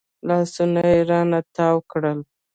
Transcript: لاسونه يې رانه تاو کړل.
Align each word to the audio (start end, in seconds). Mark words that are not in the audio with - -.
لاسونه 0.27 0.81
يې 0.91 0.99
رانه 1.09 1.39
تاو 1.55 1.77
کړل. 1.91 2.19